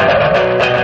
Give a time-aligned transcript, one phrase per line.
[0.00, 0.79] Thank you.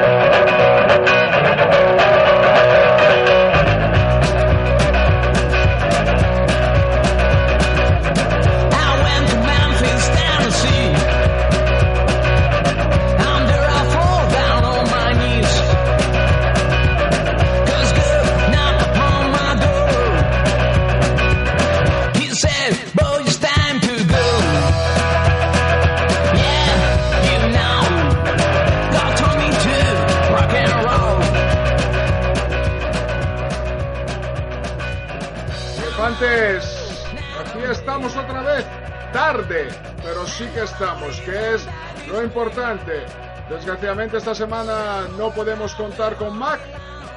[36.18, 38.64] Aquí estamos otra vez,
[39.12, 39.68] tarde,
[40.02, 41.66] pero sí que estamos, que es
[42.08, 43.04] lo importante.
[43.50, 46.60] Desgraciadamente esta semana no podemos contar con Mac,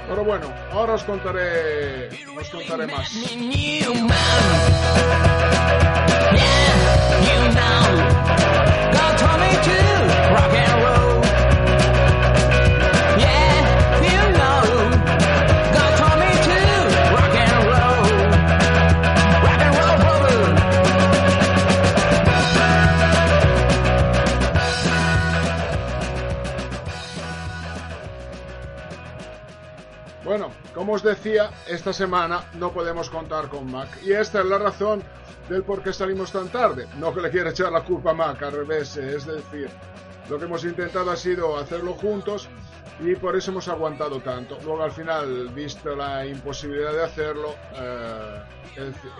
[0.08, 3.10] pero bueno, ahora os contaré, os contaré más.
[30.80, 33.90] Como os decía, esta semana no podemos contar con Mac.
[34.02, 35.04] Y esta es la razón
[35.50, 36.88] del por qué salimos tan tarde.
[36.98, 38.96] No que le quiera echar la culpa a Mac, al revés.
[38.96, 39.70] Es decir,
[40.30, 42.48] lo que hemos intentado ha sido hacerlo juntos
[43.02, 44.58] y por eso hemos aguantado tanto.
[44.64, 48.42] Luego al final, visto la imposibilidad de hacerlo, eh,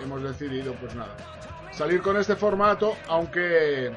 [0.02, 1.14] hemos decidido, pues nada,
[1.72, 3.92] salir con este formato, aunque,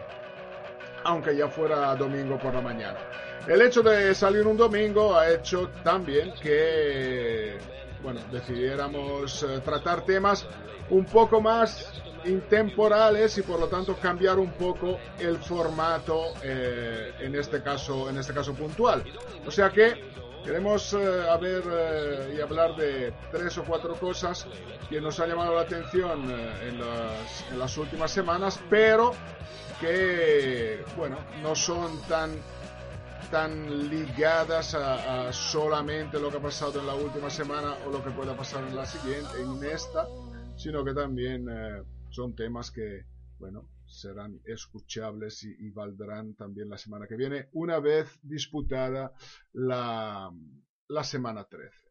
[1.03, 2.99] aunque ya fuera domingo por la mañana.
[3.47, 7.57] El hecho de salir un domingo ha hecho también que,
[8.01, 10.47] bueno, decidiéramos eh, tratar temas
[10.89, 17.35] un poco más intemporales y por lo tanto cambiar un poco el formato eh, en
[17.35, 19.03] este caso en este caso puntual
[19.45, 20.09] o sea que
[20.45, 24.47] queremos eh, y hablar de tres o cuatro cosas
[24.89, 26.31] que nos han llamado la atención
[26.65, 29.13] en las, en las últimas semanas pero
[29.83, 32.31] que bueno no son tan
[33.29, 38.11] tan ligadas a, solamente lo que ha pasado en la última semana o lo que
[38.11, 40.07] pueda pasar en la siguiente, en esta,
[40.55, 43.05] sino que también eh, son temas que,
[43.39, 49.13] bueno, serán escuchables y, valdrán también la semana que viene, una vez disputada
[49.51, 50.31] la,
[50.87, 51.82] la semana 13.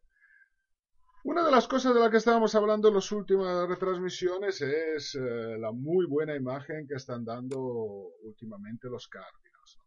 [1.25, 5.57] Una de las cosas de las que estábamos hablando en las últimas retransmisiones es eh,
[5.57, 7.59] la muy buena imagen que están dando
[8.23, 9.79] últimamente los Cardinals.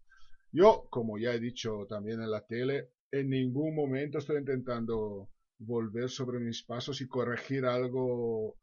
[0.50, 6.08] Yo, como ya he dicho también en la tele, en ningún momento estoy intentando volver
[6.08, 8.56] sobre mis pasos y corregir algo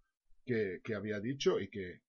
[0.43, 2.01] que, había dicho y que,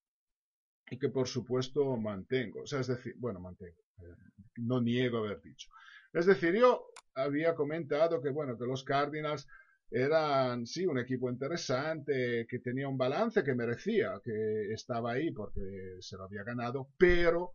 [0.91, 2.63] y que por supuesto mantengo.
[2.63, 3.83] O sea, es decir, bueno, mantengo.
[3.99, 4.15] Eh,
[4.57, 5.69] no niego haber dicho.
[6.15, 9.47] Es decir, yo había comentado que, bueno, que los Cardinals
[9.91, 15.97] eran, sí, un equipo interesante, que tenía un balance que merecía, que estaba ahí porque
[16.01, 17.53] se lo había ganado, pero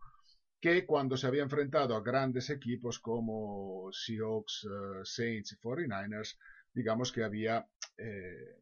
[0.60, 6.36] que cuando se había enfrentado a grandes equipos como Seahawks, eh, Saints y 49ers,
[6.72, 8.58] digamos que había eh,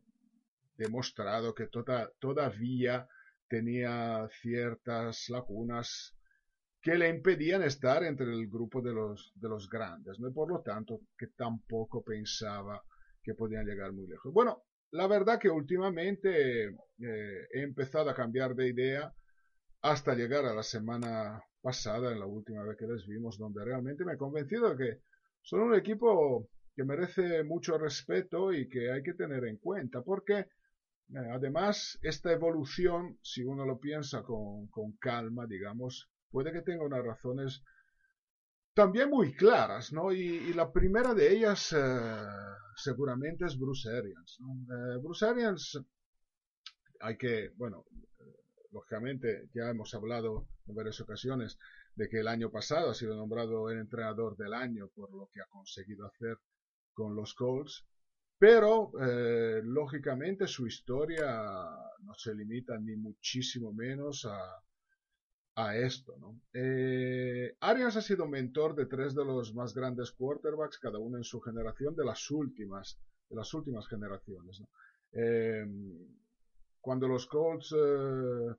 [0.76, 3.08] demostrado que tota-, todavía
[3.48, 6.14] tenía ciertas lagunas
[6.80, 10.28] que le impedían estar entre el grupo de los, de los grandes, ¿no?
[10.28, 12.82] y por lo tanto que tampoco pensaba
[13.22, 14.32] que podían llegar muy lejos.
[14.32, 19.12] Bueno, la verdad que últimamente eh, he empezado a cambiar de idea
[19.82, 24.04] hasta llegar a la semana pasada, en la última vez que les vimos, donde realmente
[24.04, 25.00] me he convencido de que
[25.42, 30.38] son un equipo que merece mucho respeto y que hay que tener en cuenta, porque
[30.38, 34.68] eh, además esta evolución, si uno lo piensa con,
[35.00, 37.62] calma, digamos, puede que tenga unas razones
[38.74, 40.12] también muy claras, ¿no?
[40.12, 42.24] Y, la primera de ellas eh,
[42.78, 44.39] seguramente es Bruce Arians.
[44.41, 45.78] Eh, Bruce Arians,
[47.01, 47.84] hay que, bueno,
[48.72, 51.59] lógicamente ya hemos hablado en varias ocasiones
[51.95, 55.41] de que el año pasado ha sido nombrado el entrenador del año por lo que
[55.41, 56.39] ha conseguido hacer
[56.92, 57.84] con los Colts,
[58.39, 61.27] pero eh, lógicamente su historia
[62.01, 64.63] no se limita ni muchísimo menos a,
[65.59, 66.16] a esto.
[66.19, 66.41] ¿no?
[66.55, 71.25] Eh, Arians ha sido mentor de tres de los más grandes quarterbacks, cada uno en
[71.25, 74.60] su generación, de las últimas, de las últimas generaciones.
[74.60, 74.69] ¿no?
[75.13, 75.66] Eh,
[76.81, 78.55] cuando los Colts eh,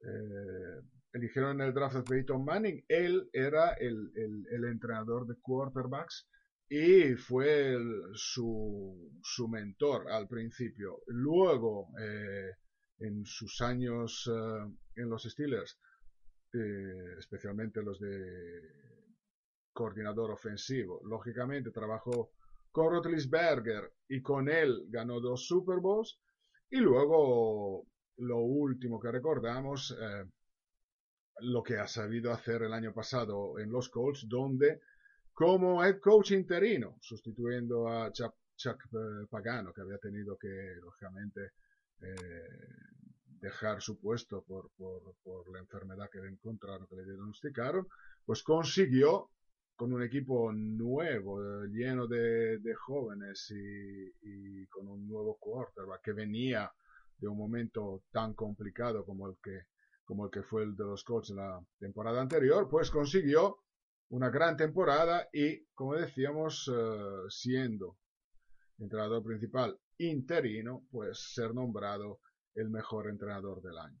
[0.00, 0.80] eh,
[1.12, 6.26] eligieron en el draft de Peyton Manning, él era el, el, el entrenador de quarterbacks
[6.70, 11.02] y fue el, su, su, mentor al principio.
[11.08, 12.52] Luego, eh,
[13.00, 15.78] en sus años uh, en los Steelers,
[16.52, 18.82] eh, especialmente los de
[19.72, 22.32] coordinador ofensivo, lógicamente trabajó
[22.70, 26.18] con Rotlisberger y con él ganó dos Super Bowls.
[26.70, 27.86] Y luego
[28.18, 30.24] lo último que recordamos, eh,
[31.40, 34.80] lo que ha sabido hacer el año pasado en los Colts, donde
[35.32, 38.34] como head coach interino, sustituyendo a Chuck,
[38.92, 41.52] eh, Pagano, que había tenido que, lógicamente,
[43.42, 47.86] dejar su puesto por, por, por, la enfermedad que le encontraron, que le diagnosticaron,
[48.24, 49.30] pues consiguió,
[49.74, 56.12] con un equipo nuevo, eh, lleno de, de jóvenes y, con un nuevo quarterback que
[56.12, 56.72] venía
[57.18, 59.62] de un momento tan complicado como el que,
[60.04, 63.58] como el que fue el de los Colts en la temporada anterior, pues consiguió
[64.10, 67.96] una gran temporada y, como decíamos, uh, siendo
[68.78, 72.20] entrenador principal interino, pues ser nombrado
[72.54, 74.00] el mejor entrenador del año.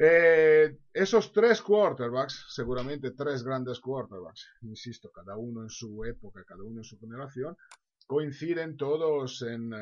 [0.00, 6.62] Eh, esos tres quarterbacks, seguramente tres grandes quarterbacks, insisto, cada uno en su época, cada
[6.62, 7.56] uno en su generación,
[8.06, 9.72] coinciden todos en,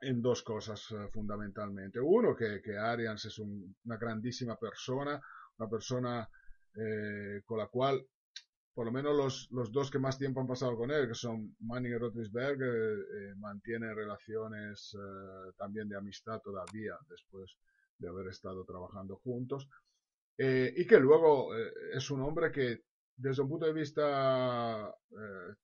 [0.00, 1.98] en dos cosas uh, fundamentalmente.
[2.00, 5.20] Uno, que, que Arians es un, una grandísima persona,
[5.58, 6.28] una persona
[6.76, 8.06] eh, con la cual
[8.74, 11.56] por lo menos los, los, dos que más tiempo han pasado con él, que son
[11.60, 17.56] Manning y Rotlisberg, eh, mantienen relaciones eh, también de amistad todavía después
[17.98, 19.68] de haber estado trabajando juntos.
[20.36, 22.82] Eh, y que luego eh, es un hombre que
[23.16, 24.92] desde un punto de vista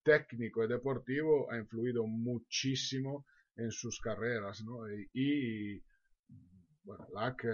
[0.04, 4.62] técnico y deportivo ha influido muchísimo en sus carreras.
[5.12, 5.82] Y, y
[6.84, 7.44] bueno, Lack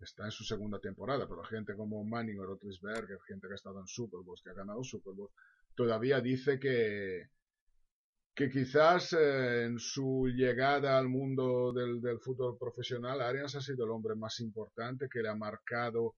[0.00, 3.80] está en su segunda temporada, pero gente como Manning o Rotlisberger, gente que ha estado
[3.80, 5.32] en Super Bowls, que ha ganado Super Bowls,
[5.74, 7.30] todavía dice que,
[8.34, 13.84] que quizás eh, en su llegada al mundo del, del, fútbol profesional, Arians ha sido
[13.84, 16.16] el hombre más importante que le ha marcado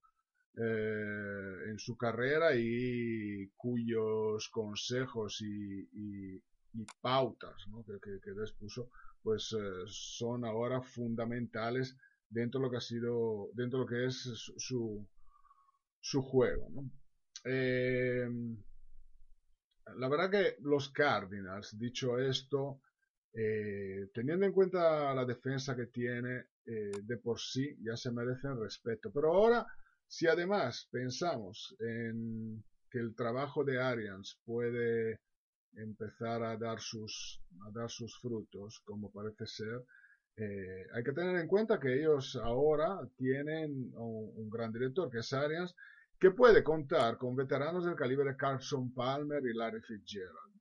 [0.57, 6.43] eh, en su carrera y cuyos consejos y, y,
[7.01, 8.91] pautas que, que, que, despuso
[9.23, 11.97] pues eh, son ahora fundamentales
[12.29, 14.23] dentro de lo que ha sido, dentro de lo que es
[14.57, 15.07] su,
[16.01, 16.69] su juego.
[17.45, 18.29] Eh,
[19.97, 22.81] la verdad que los Cardinals, dicho esto,
[23.33, 28.61] eh, teniendo en cuenta la defensa que tiene, eh, de por sí ya se merecen
[28.61, 29.11] respeto.
[29.13, 29.67] Pero ahora,
[30.07, 35.21] si además pensamos en que el trabajo de Arians puede
[35.75, 39.85] empezar a dar sus, a dar sus frutos, como parece ser,
[40.41, 45.33] eh, hay que tener en cuenta que ellos ahora tienen un, gran director, que es
[45.33, 45.75] Arians,
[46.19, 50.55] que puede contar con veteranos del calibre de Carson Palmer y Larry Fitzgerald.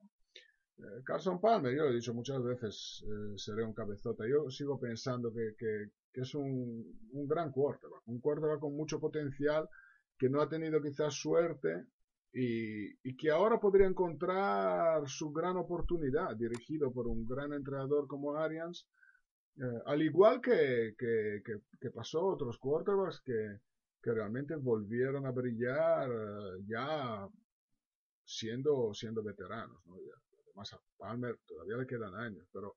[0.80, 4.24] Eh, Carson Palmer, yo lo he dicho muchas veces, eh, seré un cabezota.
[4.28, 6.98] Yo sigo pensando que, es un,
[7.28, 9.70] gran quarterback, un quarterback con mucho potencial,
[10.18, 11.86] que no ha tenido quizás suerte
[12.34, 18.36] y, y que ahora podría encontrar su gran oportunidad, dirigido por un gran entrenador como
[18.36, 18.88] Arians
[19.60, 21.42] eh, al igual que, que,
[21.80, 23.60] que, pasó otros quarterbacks que,
[24.02, 27.28] que realmente volvieron a brillar uh, ya
[28.24, 29.84] siendo, siendo veteranos.
[29.86, 29.96] ¿no?
[30.46, 32.76] Además a Palmer todavía le quedan años, pero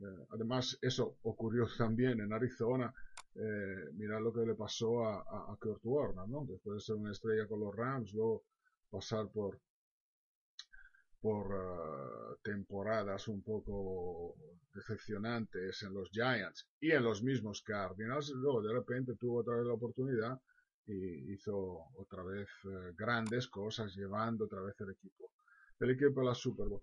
[0.00, 2.94] eh, además eso ocurrió también en Arizona.
[3.34, 6.46] Eh, mirad lo que le pasó a, a, a Kurt Warner, ¿no?
[6.46, 8.44] Después de ser una estrella con los Rams, luego
[8.88, 9.60] pasar por,
[11.26, 14.36] por uh, temporadas un poco
[14.72, 19.66] decepcionantes en los Giants y en los mismos Cardinals, luego de repente tuvo otra vez
[19.66, 20.40] la oportunidad
[20.86, 25.32] y hizo otra vez uh, grandes cosas llevando otra vez el equipo,
[25.80, 26.82] el equipo a la Super Bowl.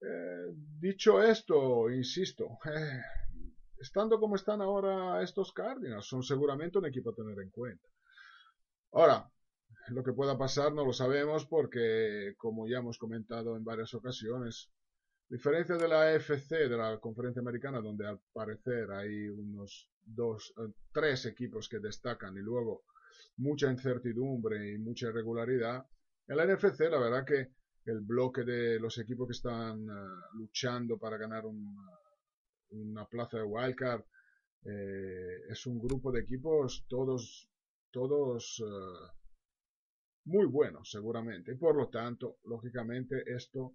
[0.00, 0.46] Eh,
[0.80, 3.02] dicho esto, insisto, eh,
[3.78, 7.86] estando como están ahora estos Cardinals, son seguramente un equipo a tener en cuenta.
[8.92, 9.30] Ahora,
[9.90, 14.70] lo que pueda pasar no lo sabemos porque, como ya hemos comentado en varias ocasiones,
[15.28, 20.72] diferencia de la AFC, de la conferencia americana, donde al parecer hay unos dos, eh,
[20.92, 22.84] tres equipos que destacan y luego
[23.38, 25.86] mucha incertidumbre y mucha irregularidad,
[26.26, 27.52] en la NFC la verdad que
[27.84, 31.76] el bloque de los equipos que están uh, luchando para ganar un,
[32.70, 34.02] una plaza de wildcard
[34.64, 37.48] eh, es un grupo de equipos todos
[37.90, 38.62] todos
[40.28, 41.52] muy buenos seguramente.
[41.52, 43.74] Y por lo tanto, lógicamente, esto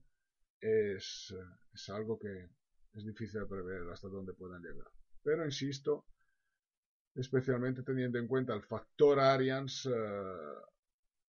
[0.60, 1.34] es,
[1.74, 2.50] es algo que
[2.94, 4.88] es difícil de prever hasta dónde puedan llegar.
[5.24, 6.06] Pero insisto,
[7.16, 9.90] especialmente teniendo en cuenta el factor Arians,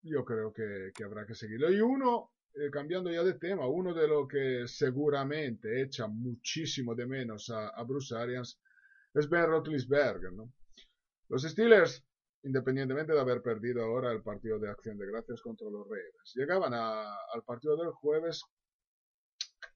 [0.03, 1.71] yo creo que, habrá que seguirlo.
[1.71, 7.07] Y uno, eh, cambiando ya de tema, uno de lo que seguramente echa muchísimo de
[7.07, 8.59] menos a, a Bruce Arians
[9.13, 10.51] es Ben Roethlisberger, ¿no?
[11.29, 12.05] Los Steelers,
[12.45, 16.73] independientemente de haber perdido ahora el partido de acción de gracias contra los Ravens, llegaban
[16.73, 18.43] a, al partido del jueves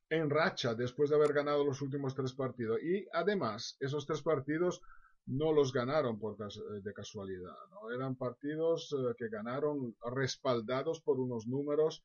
[0.09, 2.81] en racha después de haber ganado los últimos tres partidos.
[2.81, 4.81] Y además, esos tres partidos
[5.25, 7.91] no los ganaron por eh, de casualidad, ¿no?
[7.91, 12.03] eran partidos eh, que ganaron respaldados por unos números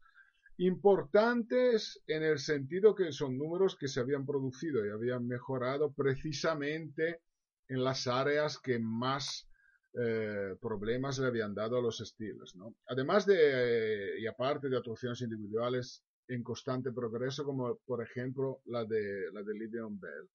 [0.59, 7.21] importantes en el sentido que son números que se habían producido y habían mejorado precisamente
[7.69, 9.49] en las áreas que más
[9.95, 12.55] eh, problemas le habían dado a los estilos.
[12.57, 12.75] ¿no?
[12.87, 19.31] Además de, y aparte de actuaciones individuales en constante progreso, como por ejemplo la de,
[19.33, 20.29] la de Livion Bell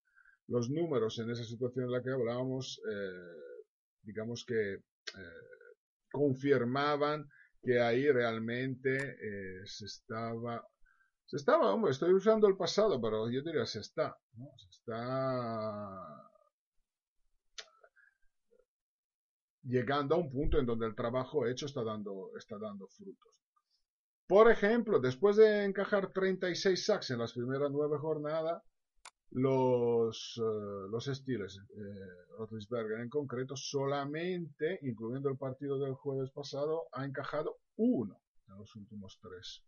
[0.50, 3.64] los números en esa situación en la que hablábamos, eh,
[4.02, 4.82] digamos que eh,
[6.12, 7.30] confirmaban
[7.62, 10.66] que ahí realmente eh, se estaba,
[11.26, 14.50] se estaba, hombre, estoy usando el pasado, pero yo diría se está, ¿no?
[14.58, 16.29] se está
[19.70, 23.34] llegando a un punto en donde el trabajo hecho está dando, está dando frutos.
[24.28, 28.64] Por ejemplo, después de encajar 36 sacks en las primeras nueve jornadas,
[29.32, 37.06] los, uh, los Steelers, eh, en concreto, solamente, incluyendo el partido del jueves pasado, ha
[37.06, 39.64] encajado uno en los últimos tres,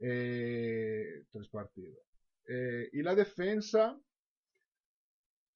[0.00, 1.98] eh, tres partidos.
[2.46, 3.98] Eh, y la defensa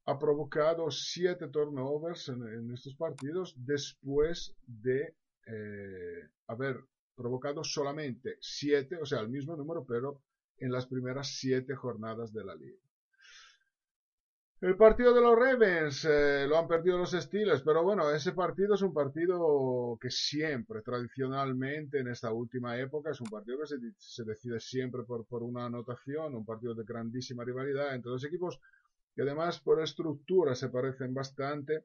[0.05, 5.15] ha provocado siete turnovers en, estos partidos después de
[5.47, 6.81] eh, haber
[7.15, 10.21] provocado solamente siete, o sea, el mismo número, pero
[10.59, 12.79] en las primeras siete jornadas de la liga.
[14.61, 18.77] El partido de los Ravens eh, lo han perdido los Steelers, pero bueno, ese partido
[18.77, 23.67] es un partido que siempre, tradicionalmente, en esta última época, es un partido que
[23.99, 28.61] se, decide siempre por, por, una anotación, un partido de grandísima rivalidad entre dos equipos
[29.15, 31.85] que además por estructura se parecen bastante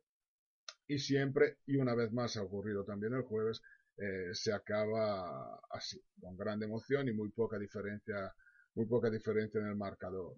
[0.87, 3.61] y siempre, y una vez más ha ocurrido también el jueves,
[3.97, 8.33] eh, se acaba así, con gran emoción y muy poca diferencia,
[8.75, 10.35] muy poca diferencia en el marcador.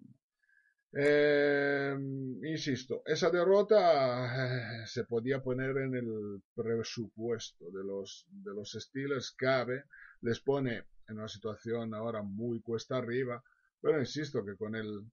[0.92, 1.94] Eh,
[2.42, 9.84] insisto, esa derrota eh, se podía poner en el presupuesto de los, de los cabe,
[10.22, 13.42] les pone en una situación ahora muy cuesta arriba,
[13.80, 15.04] pero insisto que con el,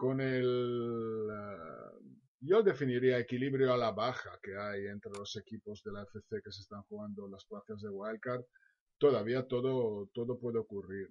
[0.00, 2.00] con el, uh,
[2.40, 6.50] yo definiría equilibrio a la baja que hay entre los equipos de la FC que
[6.50, 8.42] se están jugando las plazas de Wildcard,
[8.96, 11.10] todavía todo, todo puede ocurrir.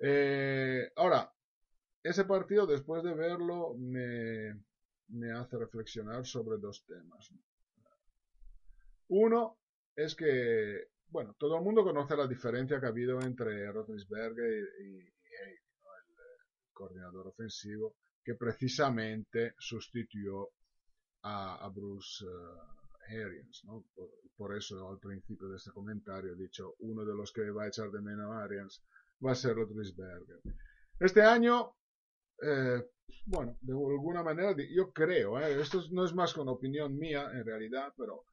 [0.00, 1.32] Eh, ahora,
[2.02, 4.60] ese partido, después de verlo, me,
[5.06, 7.30] me hace reflexionar sobre dos temas.
[9.06, 9.60] Uno
[9.94, 14.98] es que, bueno, todo el mundo conoce la diferencia que ha habido entre Roethlisberger y,
[14.98, 15.12] y,
[16.72, 20.50] coordinador ofensivo, que precisamente sustituyó
[21.22, 23.84] a, a Bruce uh, Arians, ¿no?
[23.94, 27.64] Por, por, eso al principio de este comentario he dicho, uno de los que va
[27.64, 28.82] a echar de menos a Arians
[29.24, 30.40] va a ser Roethlisberger.
[30.98, 31.74] Este año
[32.42, 32.82] eh,
[33.26, 37.44] bueno, de alguna manera, yo creo, eh, esto no es más con opinión mía en
[37.44, 38.24] realidad, pero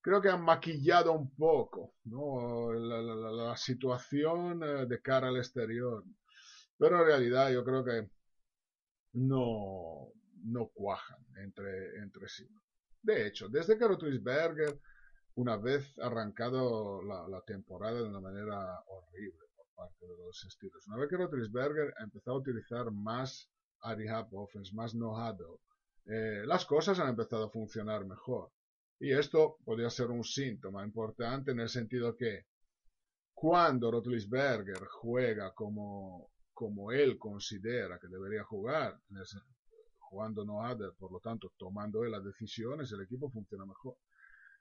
[0.00, 2.72] creo que han maquillado un poco ¿no?
[2.72, 6.02] la, la, la, situación eh, de cara al exterior.
[6.78, 8.08] Pero en realidad yo creo que
[9.14, 10.12] no,
[10.44, 12.48] no cuajan entre, entre sí.
[13.02, 14.80] De hecho, desde que Rotlisberger,
[15.34, 20.98] una vez arrancado la, temporada de una manera horrible por parte de los estilos, una
[20.98, 23.50] vez que Rotlisberger ha empezado a utilizar más
[23.82, 25.60] Rehab Offense, más nojado,
[26.06, 28.50] eh, las cosas han empezado a funcionar mejor.
[29.00, 32.46] Y esto podría ser un síntoma importante en el sentido que
[33.32, 39.00] cuando Rotlisberger juega como, como él considera que debería jugar,
[39.98, 40.58] jugando no
[40.98, 43.94] por lo tanto tomando él las decisiones, el equipo funciona mejor.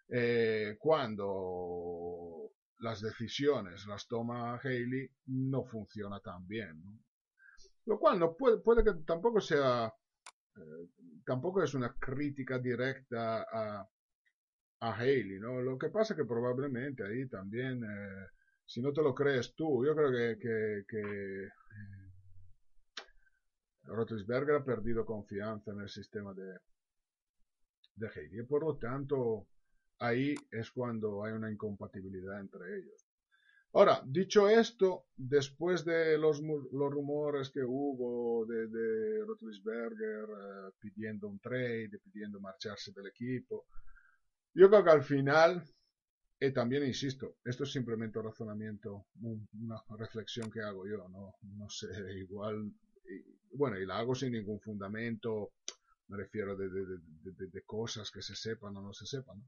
[0.07, 2.51] Eh, cuando
[2.81, 6.79] las decisiones las toma Haley, no funciona tan bien.
[6.83, 6.99] ¿no?
[7.87, 9.91] Lo cual no puede, puede que tampoco sea,
[10.55, 10.89] eh,
[11.25, 13.89] tampoco es una crítica directa a,
[14.81, 15.63] a Haley, ¿no?
[15.63, 18.27] Lo que pasa que probablemente ahí también, eh,
[18.67, 21.51] si no te lo crees tú, yo creo que, que, que eh,
[23.83, 26.59] Rotlisberger ha perdido confianza en el sistema de,
[27.95, 28.39] de Haley.
[28.39, 29.47] Y por lo tanto,
[29.99, 33.07] ahí es cuando hay una incompatibilidad entre ellos.
[33.73, 41.27] Ahora, dicho esto, después de los, los rumores que hubo de, de Rotlisberger eh, pidiendo
[41.29, 43.65] un trade, pidiendo marcharse del equipo,
[44.53, 45.63] yo creo que al final,
[46.39, 51.69] y también insisto, esto es simplemente un razonamiento, una reflexión que hago yo, no, no
[51.69, 52.71] sé, igual,
[53.53, 55.53] bueno, y la hago sin ningún fundamento,
[56.09, 59.43] me refiero de, de, cosas que se sepan o no se sepan.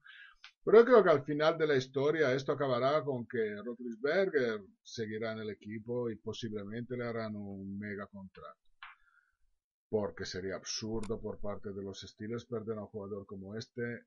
[0.64, 5.32] Pero yo creo que al final de la historia esto acabará con que Rotlisberger seguirá
[5.32, 8.60] en el equipo y posiblemente le harán un mega contrato.
[9.90, 14.02] Porque sería absurdo por parte de los estilos perder a un jugador como este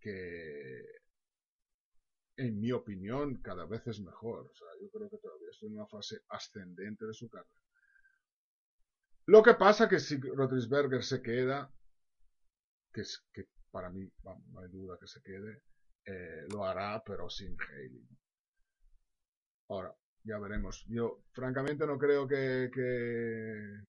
[0.00, 0.84] que
[2.38, 4.46] en mi opinión cada vez es mejor.
[4.46, 7.50] O sea, yo creo que todavía está en una fase ascendente de su carrera.
[9.26, 11.70] Lo que pasa que si Rotlisberger se queda,
[12.92, 15.62] que, es, que para mí no hay duda que se quede,
[16.06, 18.08] eh, lo hará, pero sin Haley.
[19.68, 20.84] Ahora, ya veremos.
[20.88, 23.82] Yo, francamente, no creo que, que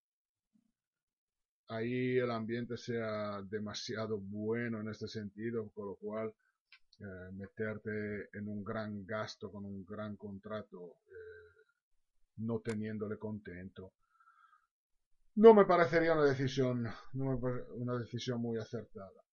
[1.68, 6.34] ahí el ambiente sea demasiado bueno en este sentido, con lo cual
[7.02, 11.64] eh, meterte en un gran gasto con un gran contrato, eh,
[12.38, 13.94] no teniéndole contento,
[15.36, 19.24] no me parecería una decisión, una decisión muy acertada.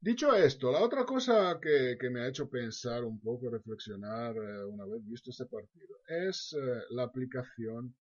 [0.00, 4.84] Dicho esto, la otra cosa que, me ha hecho pensar un poco, reflexionar eh, una
[4.86, 6.56] vez visto este partido, es
[6.90, 7.94] la aplicación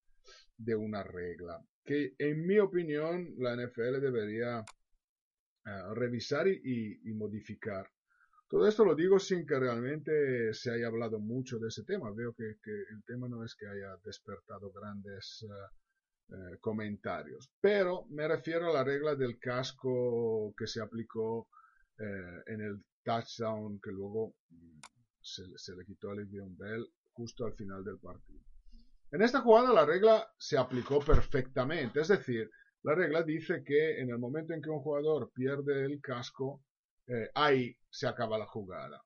[0.58, 4.63] de una regla que en mi opinión la NFL debería
[5.93, 7.88] revisar y, modificar.
[8.50, 12.12] Todo esto lo digo sin que realmente se haya hablado mucho de ese tema.
[12.12, 15.46] Veo que, el tema no es que haya despertado grandes
[16.60, 21.48] comentarios, pero me refiero a la regla del casco que se aplicó
[22.00, 24.79] eh, en el touchdown que luego mm,
[25.22, 28.39] se, le quitó a Le'Veon Bell justo al final del partido.
[29.12, 32.50] En esta jugada la regla se aplicó perfectamente, es decir,
[32.83, 36.64] la regla dice que en el momento en que un jugador pierde el casco,
[37.09, 39.03] eh, ahí se acaba la jugada.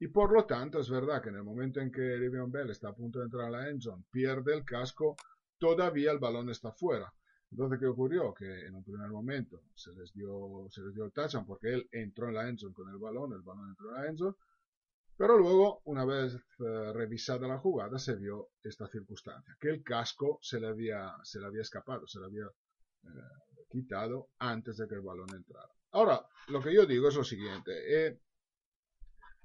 [0.00, 2.88] Y por lo tanto es verdad que en el momento en que Le'Veon Bell está
[2.90, 5.16] a punto de entrar a la endzone, pierde el casco,
[5.58, 7.12] todavía el balón está fuera.
[7.50, 8.34] Entonces, ¿qué ocurrió?
[8.34, 11.88] Que en un primer momento se les dio, se les dio el touchdown porque él
[11.92, 14.36] entró en la endzone con el balón, el balón entró en la endzone,
[15.18, 20.38] pero luego, una vez eh, revisada la jugada, se vio esta circunstancia, que el casco
[20.40, 24.94] se le había, se le había escapado, se le había eh, quitado antes de que
[24.94, 25.77] el balón entrara.
[25.98, 27.72] Ahora, lo que yo digo es lo siguiente.
[27.72, 28.20] Eh,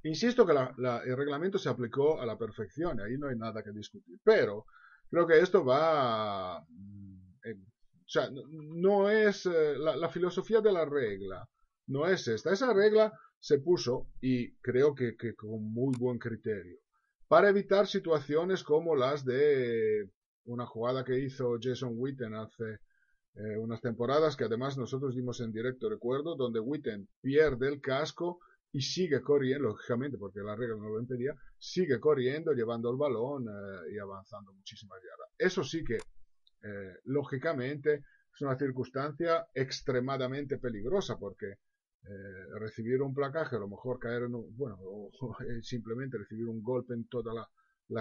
[0.04, 4.20] insisto que el reglamento se aplicó a la perfección, ahí no hay nada que discutir,
[4.24, 4.68] pero
[5.10, 6.63] creo que esto va...
[6.70, 7.24] Mm,
[8.06, 11.50] o sea, no es eh, la, filosofía de la regla,
[11.88, 12.54] no es esta.
[12.54, 16.78] Esa regla se puso, y creo que, con muy buen criterio,
[17.28, 20.08] para evitar situaciones como las de
[20.44, 22.78] una jugada que hizo Jason Witten hace
[23.36, 28.39] eh, unas temporadas, que además nosotros dimos en directo, recuerdo, donde Witten pierde el casco
[28.72, 33.48] y sigue corriendo, lógicamente, porque la regla no lo impedía, sigue corriendo, llevando el balón
[33.48, 35.30] eh, y avanzando muchísimas yardas.
[35.38, 41.58] Eso sí que eh, lógicamente es una circunstancia extremadamente peligrosa porque
[42.06, 45.12] eh, recibir un placaje, a lo mejor caer en un, bueno, o,
[45.62, 47.48] simplemente recibir un golpe en toda la,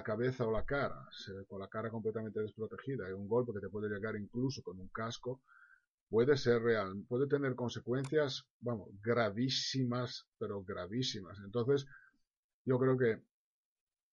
[0.03, 1.09] cabeza o la cara,
[1.49, 4.89] con la cara completamente desprotegida, y un golpe que te puede llegar incluso con un
[4.89, 5.43] casco,
[6.09, 11.39] puede ser real, puede tener consecuencias, vamos, gravísimas, pero gravísimas.
[11.45, 11.87] Entonces,
[12.65, 13.23] yo creo que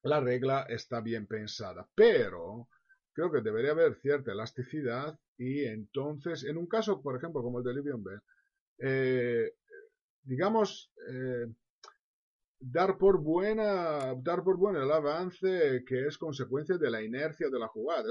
[0.04, 2.68] la regla está bien pensada, pero
[3.14, 7.66] creo que debería haber cierta elasticidad y entonces, en un caso, por ejemplo, como el
[7.66, 8.22] de Livion Bell,
[8.78, 9.54] eh,
[10.24, 11.48] digamos, eh,
[12.60, 17.60] dar por buena, dar por bueno el avance que es consecuencia de la inercia de
[17.60, 18.04] la jugada.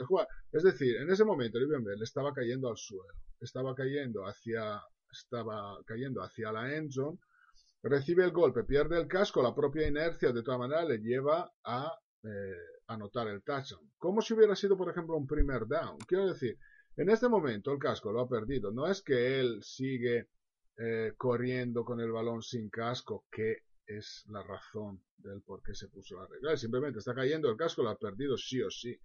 [0.53, 4.81] Es decir, en ese momento Bell estaba cayendo al suelo, estaba cayendo hacia,
[5.13, 7.19] estaba cayendo hacia la endzone,
[7.83, 11.93] recibe el golpe, pierde el casco, la propia inercia de todas maneras le lleva a
[12.25, 12.57] eh,
[12.89, 13.91] anotar el touchdown.
[13.99, 15.99] Como si hubiera sido, por ejemplo, un primer down.
[16.07, 16.59] Quiero decir,
[16.97, 18.73] en este momento el casco lo ha perdido.
[18.73, 20.29] No es que él sigue
[20.79, 25.88] eh, corriendo con el balón sin casco, que es la razón del por qué se
[25.88, 26.57] puso la regla.
[26.57, 28.96] simplemente está cayendo el casco, lo ha perdido sí o sí.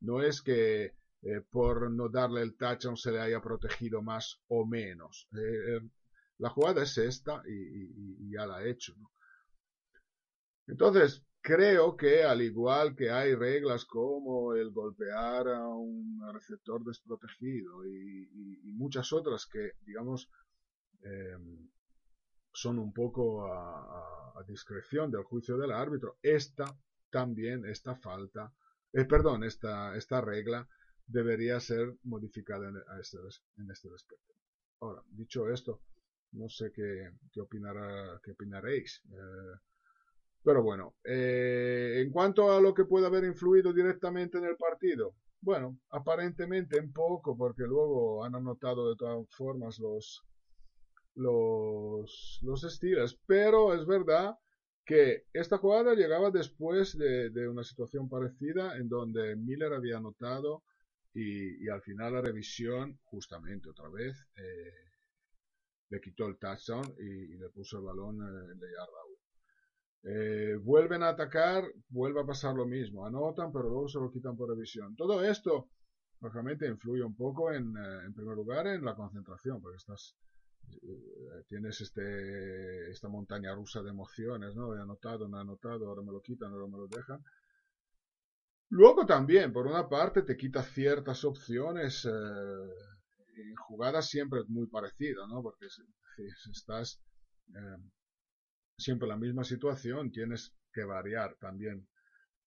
[0.00, 4.66] No es que eh, por no darle el touchdown se le haya protegido más o
[4.66, 5.28] menos.
[6.38, 8.94] la jugada es esta y, ya la ha hecho.
[10.66, 17.84] Entonces, Creo que al igual que hay reglas como el golpear a un receptor desprotegido
[17.84, 20.30] y, muchas otras que, digamos,
[22.52, 26.18] son un poco a, discreción del juicio del árbitro.
[26.20, 26.64] Esta
[27.10, 28.52] también, esta falta,
[28.92, 30.68] eh, perdón, esta, esta regla
[31.06, 33.18] debería ser modificada en, este,
[33.58, 34.34] en este respecto.
[34.80, 35.80] Ahora, dicho esto,
[36.32, 39.00] no sé qué, qué, opinará, qué opinaréis.
[39.12, 39.58] Eh,
[40.42, 45.14] pero bueno, eh, en cuanto a lo que puede haber influido directamente en el partido,
[45.40, 50.24] bueno, aparentemente en poco, porque luego han anotado de todas formas los,
[51.14, 52.80] los, los
[53.26, 54.36] pero es verdad
[54.84, 60.64] que esta jugada llegaba después de, de, una situación parecida en donde Miller había anotado
[61.14, 64.72] y, al final la revisión, justamente otra vez, eh,
[65.90, 69.02] le quitó el touchdown y, le puso el balón en la yarda
[70.04, 73.06] eh, vuelven a atacar, vuelve a pasar lo mismo.
[73.06, 74.96] Anotan, pero luego se lo quitan por revisión.
[74.96, 75.68] Todo esto,
[76.20, 80.31] lógicamente, influye un poco en, eh, en primer lugar, en la concentración, porque estás, eh,
[81.48, 84.76] tienes este, esta montaña rusa de emociones, ¿no?
[84.76, 87.22] He anotado, no he anotado, ahora me lo quitan, ahora me lo dejan.
[88.70, 95.42] Luego también, por una parte, te quita ciertas opciones en jugadas siempre muy parecidas, ¿no?
[95.42, 95.82] Porque si,
[96.50, 97.00] estás
[98.78, 101.86] siempre la misma situación, tienes que variar también,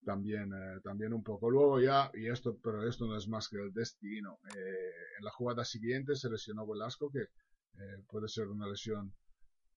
[0.04, 1.50] también, eh, también un poco.
[1.50, 4.38] Luego ya, y esto, pero esto no es más que el destino.
[4.54, 7.26] Eh, en la jugada siguiente se lesionó Velasco, que
[7.78, 9.12] eh, puede ser una lesión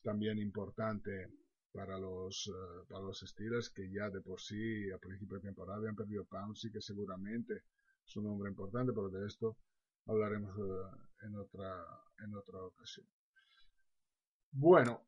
[0.01, 1.27] también importante
[1.71, 2.51] para los,
[2.87, 6.71] para los Steelers, que ya de por sí a principio de temporada habían perdido Pouncy,
[6.71, 7.63] que seguramente
[8.05, 9.57] es un hombre importante, pero de esto
[10.07, 10.55] hablaremos
[11.21, 11.85] en otra,
[12.25, 13.05] en otra ocasión.
[14.51, 15.05] Bueno,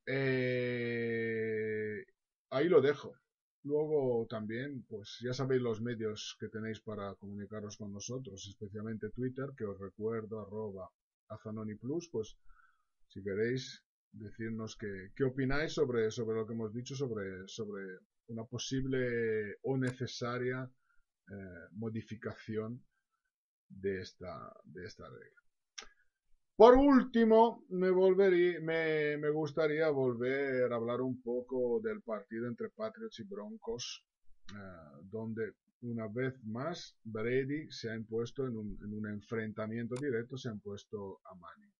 [2.51, 3.15] ahí lo dejo.
[3.63, 9.49] Luego también, pues ya sabéis los medios que tenéis para comunicaros con nosotros, especialmente Twitter,
[9.55, 10.89] que os recuerdo, arroba
[11.27, 12.37] Azanoni Plus, pues
[13.11, 17.83] si queréis decirnos qué, qué opináis sobre, sobre lo que hemos dicho, sobre, sobre
[18.27, 20.69] una posible o necesaria
[21.29, 22.83] eh, modificación
[23.69, 25.41] de esta, de esta regla.
[26.55, 27.91] Por último, me,
[29.17, 34.05] me, gustaría volver a hablar un poco del partido entre Patriots y Broncos,
[34.53, 40.53] eh, donde una vez más Brady se ha impuesto en un, enfrentamiento directo, se ha
[40.53, 41.73] impuesto a Manning.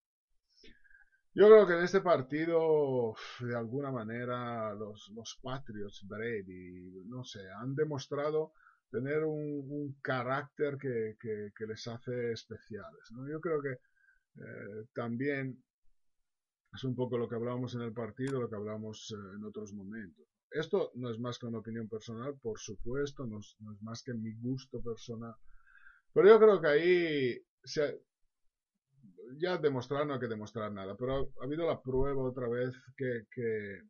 [1.34, 7.74] Yo creo que en este partido, de alguna manera, los, Patriots, Brady, no sé, han
[7.74, 8.52] demostrado
[8.90, 13.12] tener un, carácter que, que, les hace especiales.
[13.12, 13.30] ¿no?
[13.30, 15.64] Yo creo que eh, también
[16.74, 19.72] es un poco lo que hablábamos en el partido, lo que hablamos eh, en otros
[19.74, 20.26] momentos.
[20.52, 24.34] Esto no es más que una opinión personal, por supuesto, no es, más que mi
[24.36, 25.36] gusto personal.
[26.14, 27.46] Pero yo creo que ahí
[29.38, 33.26] ya demostrar no hay que demostrar nada, pero ha, habido la prueba otra vez que,
[33.32, 33.82] que,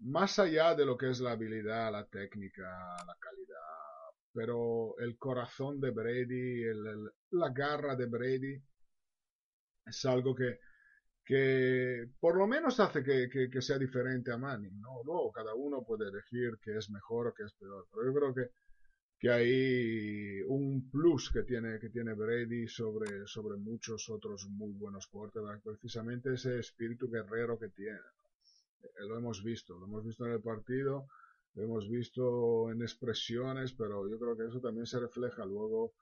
[0.00, 2.62] más allá de lo que es la habilidad, la técnica,
[3.06, 6.64] la calidad, pero el corazón de Brady,
[7.30, 8.62] la garra de Brady,
[9.86, 10.58] es algo que,
[11.24, 15.02] que por lo menos hace que, que, sea diferente a Manning, ¿no?
[15.04, 18.34] Luego cada uno puede elegir qué es mejor o qué es peor, pero yo creo
[18.34, 18.50] que,
[19.22, 25.06] que hay un plus que tiene, que tiene Brady sobre, sobre muchos otros muy buenos
[25.06, 28.00] quarterbacks, precisamente ese espíritu guerrero que tiene.
[28.82, 31.06] Eh, lo hemos visto, lo hemos visto en el partido,
[31.54, 35.92] lo hemos visto en expresiones, pero yo creo que eso también se refleja luego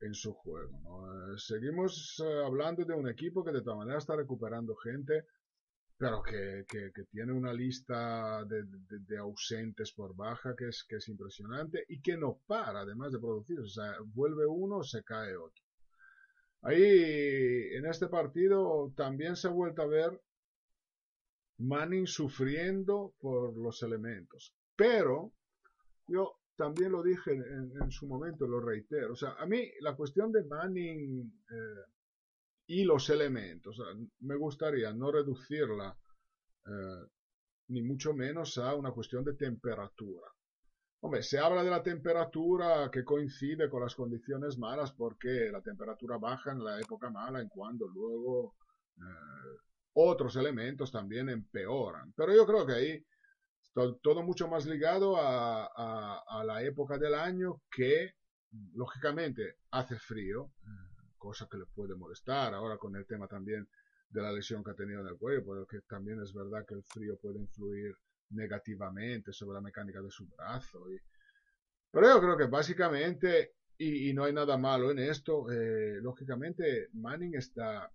[0.00, 1.06] en su juego.
[1.32, 5.26] Eh, seguimos eh, hablando de un equipo que de todas maneras está recuperando gente,
[5.96, 6.64] pero que,
[7.10, 12.40] tiene una lista de, ausentes por baja que es, que es impresionante y que no
[12.46, 13.60] para además de producir.
[13.60, 15.62] O sea, vuelve uno, se cae otro.
[16.62, 20.20] Ahí en este partido también se ha vuelto a ver
[21.58, 24.54] Manning sufriendo por los elementos.
[24.74, 25.32] Pero
[26.08, 29.12] yo también lo dije en, su momento, lo reitero.
[29.12, 31.93] O sea, a mí la cuestión de Manning eh,
[32.66, 33.80] y los elementos,
[34.20, 35.96] me gustaría no reducirla
[36.66, 37.06] eh,
[37.68, 40.26] ni mucho menos a una cuestión de temperatura.
[41.00, 46.16] Hombre, se habla de la temperatura que coincide con las condiciones malas porque la temperatura
[46.16, 48.54] baja en la época mala en cuando luego
[48.96, 49.60] eh,
[49.94, 52.12] otros elementos también empeoran.
[52.16, 53.06] Pero yo creo que ahí
[54.02, 58.12] todo, mucho más ligado a, la época del año que,
[58.72, 60.93] lógicamente, hace frío, eh,
[61.24, 62.52] cosa que le puede molestar.
[62.52, 63.66] Ahora con el tema también
[64.10, 66.84] de la lesión que ha tenido en el cuello, porque también es verdad que el
[66.84, 67.96] frío puede influir
[68.30, 70.84] negativamente sobre la mecánica de su brazo.
[71.90, 77.36] Pero yo creo que básicamente, y, no hay nada malo en esto, eh, lógicamente Manning
[77.36, 77.90] está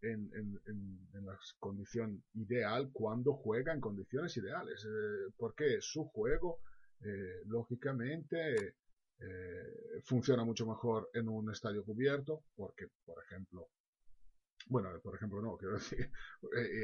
[0.00, 4.84] en, en, la condición ideal cuando juega en condiciones ideales.
[4.84, 6.60] Eh, porque su juego,
[7.00, 8.76] eh, lógicamente,
[9.20, 13.68] eh, funciona mucho mejor en un estadio cubierto, porque, por ejemplo,
[14.66, 16.10] bueno, por ejemplo, no, quiero decir,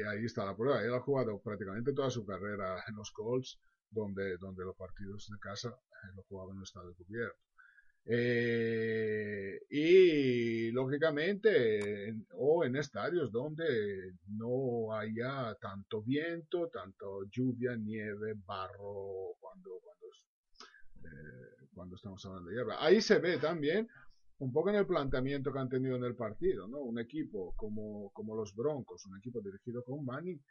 [0.07, 0.83] ahí está la prueba.
[0.83, 5.39] Él ha jugado prácticamente toda su carrera en los Colts, donde, donde los partidos de
[5.39, 5.75] casa
[6.15, 7.39] lo jugaba en un estadio cubierto.
[8.07, 19.35] Eh, y lógicamente, o en estadios donde no haya tanto viento, tanto lluvia, nieve, barro,
[19.39, 20.05] cuando, cuando,
[21.03, 22.83] eh, cuando estamos hablando de hierba.
[22.83, 23.87] Ahí se ve también
[24.39, 26.79] un poco en el planteamiento que han tenido en el partido, ¿no?
[26.79, 30.41] Un equipo como, como los Broncos, un equipo dirigido con Manning,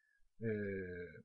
[0.41, 1.23] eh,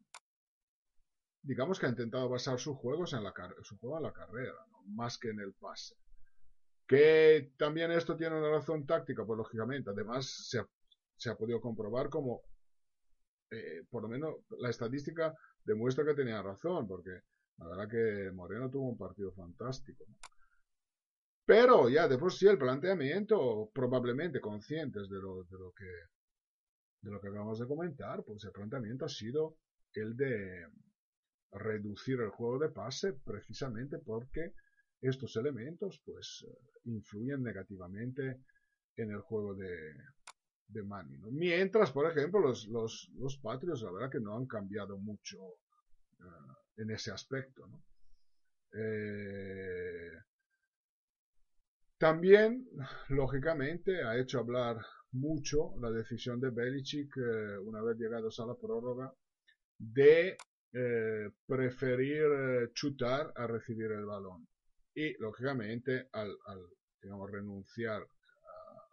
[1.42, 4.54] digamos que ha intentado basar sus juegos en la su juego en la carrera,
[4.88, 5.96] más que en el pase.
[6.88, 9.92] Que también esto tiene una razón táctica, pues lógicamente.
[9.92, 10.68] Además, se ha,
[11.16, 12.42] se ha podido comprobar como,
[13.52, 17.22] eh, por lo menos, la estadística demuestra que tenía razón, porque
[17.60, 20.06] la verdad que Moreno tuvo un partido fantástico.
[21.46, 25.92] Pero ya de por sí el planteamiento, probablemente conscientes de lo, de lo que
[27.02, 29.56] de lo que acabamos de comentar, pues el planteamiento ha sido
[29.94, 30.68] el de
[31.52, 34.54] reducir el juego de pase precisamente porque
[35.02, 36.54] estos elementos pues eh,
[36.86, 38.42] influyen negativamente
[38.96, 39.94] en el juego de,
[40.68, 40.84] de.
[41.32, 46.59] Mientras, por ejemplo, los, los, los, Patriots, la verdad que no han cambiado mucho uh,
[46.80, 47.68] en ese aspecto.
[47.68, 47.84] ¿no?
[48.74, 50.12] Eh,
[51.98, 52.68] también,
[53.10, 54.78] lógicamente, ha hecho hablar
[55.12, 59.14] mucho la decisión de Belichick, eh, una vez llegados a la prórroga,
[59.78, 60.38] de
[60.74, 64.48] eh, preferir chutar a recibir el balón
[64.94, 66.38] y lógicamente al,
[67.02, 68.06] digamos, renunciar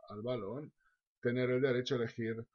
[0.09, 0.73] al balón,
[1.21, 2.47] tener el derecho a elegir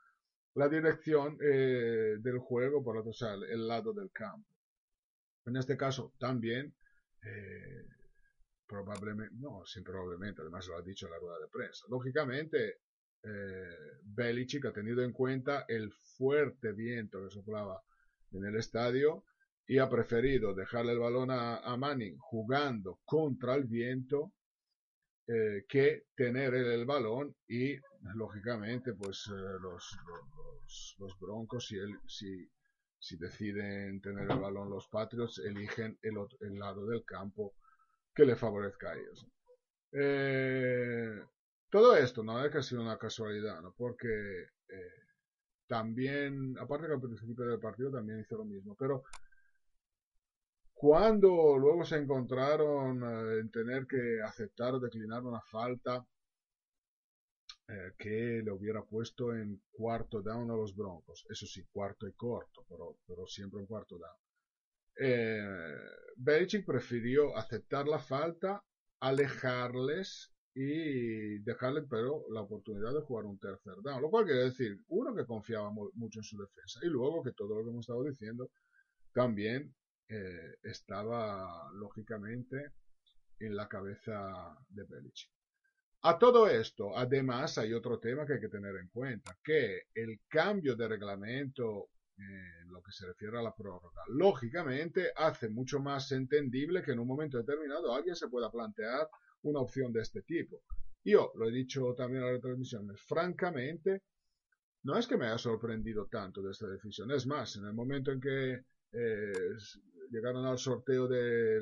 [0.55, 4.47] la dirección eh, del juego, por otro lado, el lado del campo.
[5.45, 6.73] En este caso también,
[7.23, 7.85] eh,
[8.67, 12.81] probablemente, no, sin probablemente, además lo ha dicho en la rueda de prensa, lógicamente
[13.23, 17.81] eh, Belichick ha tenido en cuenta el fuerte viento que soplaba
[18.31, 19.25] en el estadio
[19.67, 24.33] y ha preferido dejarle el balón a, Manning jugando contra el viento
[25.27, 27.77] eh, que tener el, balón y
[28.15, 31.77] lógicamente pues eh, los, broncos si,
[32.07, 32.49] si,
[33.01, 37.53] si, deciden tener el balón los patriots eligen el, lado del campo
[38.13, 39.25] que le favorezca a ellos
[39.91, 41.21] eh,
[41.69, 43.73] todo esto no es que ha sido una casualidad ¿no?
[43.75, 44.45] porque
[45.67, 49.03] también aparte que al principio del partido también hizo lo mismo pero
[50.81, 56.03] cuando luego se encontraron eh, en tener que aceptar o declinar una falta
[57.67, 61.25] eh, que le hubiera puesto en cuarto down a los Broncos.
[61.29, 64.17] Eso sí, cuarto y corto, pero, siempre en cuarto down.
[64.97, 65.77] Eh,
[66.17, 68.63] Belichick prefirió aceptar la falta,
[68.99, 74.01] alejarles y dejarle pero la oportunidad de jugar un tercer down.
[74.01, 77.55] Lo cual quiere decir, uno que confiaba mucho en su defensa y luego que todo
[77.55, 78.51] lo que hemos estado diciendo
[79.13, 79.73] también
[80.09, 82.73] eh, estaba lógicamente
[83.39, 85.31] en la cabeza de Belichick.
[86.03, 90.21] A todo esto, además, hay otro tema que hay que tener en cuenta, que el
[90.27, 96.11] cambio de reglamento en lo que se refiere a la prórroga, lógicamente hace mucho más
[96.11, 99.07] entendible que en un momento determinado alguien se pueda plantear
[99.43, 100.63] una opción de este tipo.
[101.03, 104.01] Yo lo he dicho también en las retransmisiones, francamente,
[104.83, 108.11] no es que me haya sorprendido tanto de esta decisión, es más, en el momento
[108.11, 109.33] en que eh,
[110.09, 111.59] llegaron al sorteo de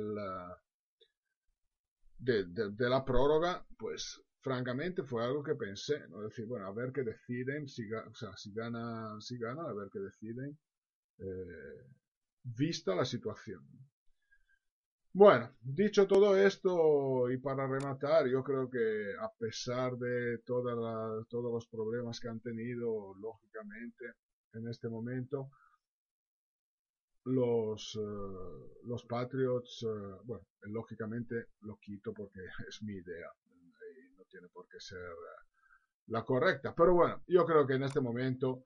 [2.20, 6.24] de, la prórroga, pues francamente fue algo que pensé, ¿no?
[6.24, 10.58] decir, bueno, a ver qué deciden, si, o si ganan, si a ver qué deciden,
[11.20, 11.86] eh,
[12.42, 13.64] vista la situación.
[15.14, 21.68] Bueno, dicho todo esto y para rematar, yo creo que a pesar de todos los
[21.68, 24.06] problemas que han tenido, lógicamente,
[24.54, 25.52] en este momento,
[27.26, 33.30] los, eh, los Patriots, eh, bueno, lógicamente lo quito porque es mi idea
[34.30, 35.46] tiene por qué ser eh,
[36.08, 36.74] la correcta.
[36.76, 38.66] Pero bueno, yo creo que en este momento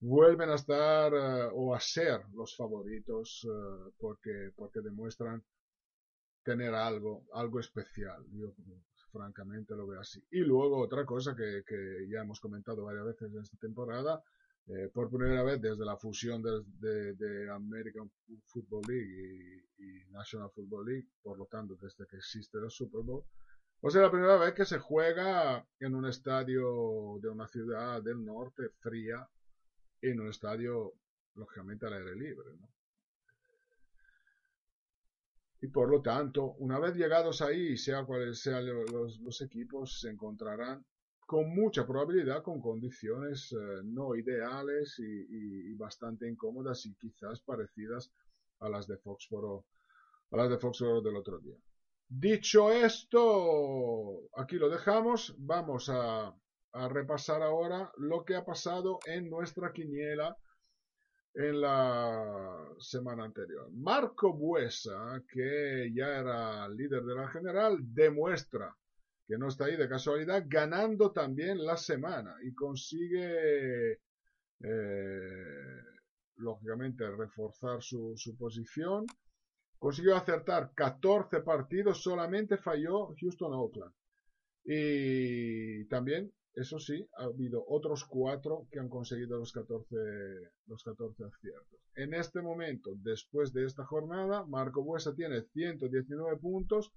[0.00, 1.12] vuelven a estar
[1.54, 3.46] o a ser los favoritos
[3.96, 5.42] porque, porque demuestran
[6.42, 8.22] tener algo, algo especial.
[8.32, 8.52] Yo
[9.10, 10.22] francamente lo veo así.
[10.30, 14.22] Y luego otra cosa que, que ya hemos comentado varias veces en esta temporada,
[14.66, 18.10] eh, por primera vez desde la fusión de, American
[18.46, 23.24] Football League y, National Football League, por lo tanto desde que existe el Super Bowl,
[23.84, 28.24] Pues es la primera vez que se juega en un estadio de una ciudad del
[28.24, 29.28] norte fría,
[30.00, 30.94] en un estadio,
[31.34, 32.48] lógicamente, al aire libre.
[35.60, 40.82] Y por lo tanto, una vez llegados ahí, sea cuales sean los, equipos, se encontrarán
[41.26, 48.10] con mucha probabilidad con condiciones eh, no ideales y, bastante incómodas y quizás parecidas
[48.60, 49.66] a las de Foxboro,
[50.30, 51.58] a las de Foxboro del otro día.
[52.08, 55.34] Dicho esto, aquí lo dejamos.
[55.38, 56.34] Vamos a,
[56.88, 60.36] repasar ahora lo que ha pasado en nuestra quiniela
[61.34, 63.70] en la semana anterior.
[63.72, 68.76] Marco Buesa, que ya era líder de la general, demuestra
[69.26, 73.92] que no está ahí de casualidad, ganando también la semana y consigue,
[74.60, 75.82] eh,
[76.36, 79.06] lógicamente, reforzar su, su posición
[79.78, 83.92] Consiguió acertar 14 partidos, solamente falló Houston Oakland.
[84.64, 89.94] Y también, eso sí, ha habido otros cuatro que han conseguido los 14,
[90.66, 91.80] los 14 aciertos.
[91.96, 96.92] En este momento, después de esta jornada, Marco Buesa tiene 119 puntos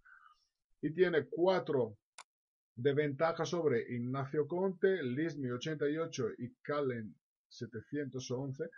[0.82, 1.98] y tiene 4
[2.76, 7.16] de ventaja sobre Ignacio Conte, Lismi 88 y Calen
[7.50, 8.70] 711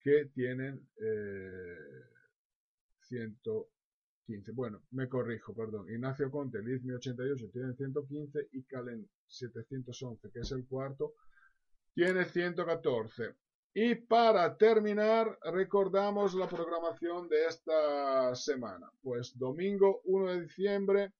[0.00, 2.09] que tienen eh,
[3.10, 4.52] 115.
[4.52, 5.90] Bueno, me corrijo, perdón.
[5.90, 11.14] Ignacio Conte, Lizmi 88 tiene 115 y Calen 711, que es el cuarto,
[11.92, 13.34] tiene 114.
[13.74, 18.90] Y para terminar, recordamos la programación de esta semana.
[19.02, 21.12] Pues domingo 1 de diciembre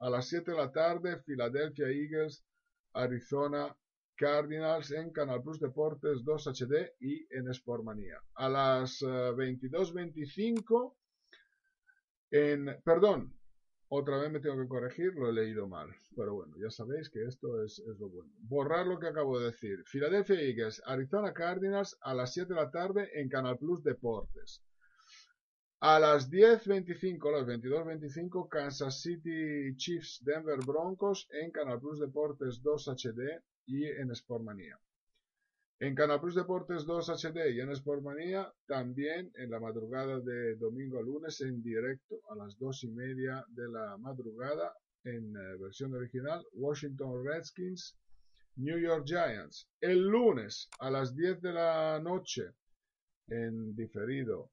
[0.00, 2.44] a las 7 de la tarde, Philadelphia Eagles,
[2.92, 3.74] Arizona
[4.18, 8.20] Cardinals en Canal Plus Deportes 2 HD y en Sportmanía.
[8.34, 10.97] A las 22.25 eh,
[12.30, 13.34] en, perdón,
[13.90, 15.88] otra vez me tengo que corregir, lo he leído mal.
[16.14, 18.30] Pero bueno, ya sabéis que esto es, lo bueno.
[18.40, 19.82] Borrar lo que acabo de decir.
[19.90, 24.62] Philadelphia Eagles, Arizona Cardinals a las 7 de la tarde en Canal Plus Deportes.
[25.80, 32.88] A las 10.25, las 22.25, Kansas City Chiefs Denver Broncos en Canal Plus Deportes 2
[32.88, 34.78] HD y en Sportmania.
[35.80, 40.98] En Canal Plus Deportes 2 HD y en Sportmanía, también en la madrugada de domingo
[40.98, 45.94] a lunes en directo a las dos y media de la madrugada en eh, versión
[45.94, 47.96] original, Washington Redskins,
[48.56, 49.68] New York Giants.
[49.80, 52.50] El lunes a las 10 de la noche
[53.28, 54.50] en diferido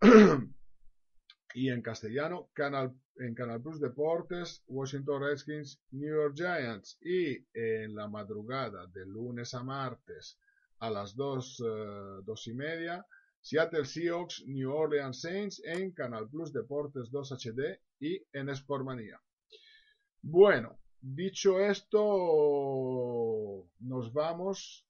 [1.54, 6.98] y en castellano, canal, en Canal Plus Deportes, Washington Redskins, New York Giants.
[7.00, 10.36] Y en la madrugada de lunes a martes
[10.84, 13.06] a las 2, uh, y media.
[13.40, 19.20] Seattle Seahawks, New Orleans Saints en Canal Plus Deportes 2 HD y en Sportmanía.
[20.22, 21.98] Bueno, dicho esto,
[23.80, 24.86] nos vamos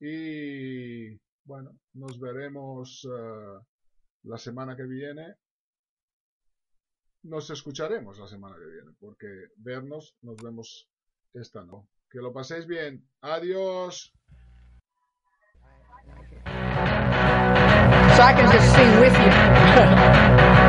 [0.00, 3.58] y bueno, nos veremos uh,
[4.24, 5.36] la semana que viene.
[7.22, 10.88] Nos escucharemos la semana que viene, porque vernos, nos vemos
[11.32, 11.88] esta no.
[12.10, 13.08] Que lo paséis bien.
[13.20, 14.12] Adiós.
[18.52, 20.62] Just sing with you.